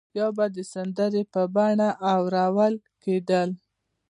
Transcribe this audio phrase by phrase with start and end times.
[0.17, 3.49] یا به د سندرو په بڼه اورول کېدل.